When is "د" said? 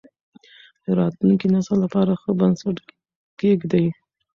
0.83-0.85